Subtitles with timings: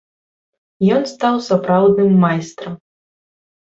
[0.95, 2.73] Ён стаў сапраўдным майстрам.